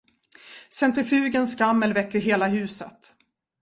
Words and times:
Centrifugens 0.69 1.51
skrammel 1.51 1.93
väcker 1.93 2.19
hela 2.19 2.47
huset. 2.47 3.13